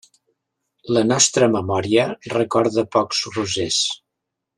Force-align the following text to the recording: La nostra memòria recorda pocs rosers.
La 0.95 1.03
nostra 1.09 1.49
memòria 1.55 2.05
recorda 2.37 2.85
pocs 2.97 3.21
rosers. 3.37 3.79